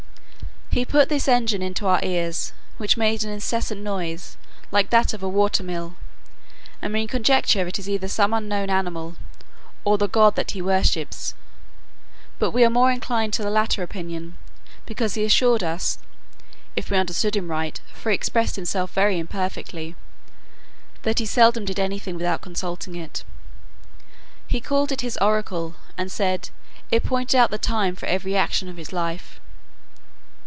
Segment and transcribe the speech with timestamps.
[0.73, 4.37] He put this engine into our ears, which made an incessant noise,
[4.71, 5.97] like that of a water mill:
[6.81, 9.17] and we conjecture it is either some unknown animal,
[9.83, 11.33] or the god that he worships;
[12.39, 14.37] but we are more inclined to the latter opinion,
[14.85, 15.99] because he assured us,
[16.77, 19.97] (if we understood him right, for he expressed himself very imperfectly)
[21.01, 23.25] that he seldom did any thing without consulting it.
[24.47, 26.49] He called it his oracle, and said,
[26.91, 29.37] it pointed out the time for every action of his life.